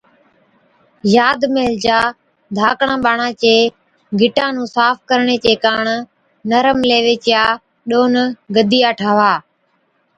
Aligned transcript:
ياد 1.15 1.39
ميهلجا، 1.53 1.99
ڌاڪڙان 2.57 2.97
ٻاڙان 3.05 3.31
چي 3.41 3.55
گِٽان 4.19 4.49
نُون 4.55 4.67
صاف 4.75 4.95
ڪرڻي 5.09 5.37
چي 5.45 5.53
ڪاڻ 5.65 5.83
نرم 6.49 6.79
ليوي 6.89 7.15
ڏون 7.89 8.13
گدِيا 8.55 8.89
ٺاهوا 8.99 9.33